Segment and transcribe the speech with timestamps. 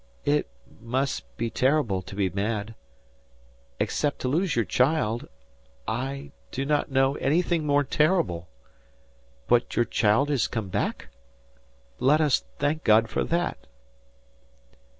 [0.25, 0.47] "It
[0.81, 2.73] must be terrible to be mad.
[3.79, 5.27] Except to lose your child,
[5.87, 8.47] I do not know anything more terrible.
[9.47, 11.09] But your child has come back?
[11.99, 13.67] Let us thank God for that."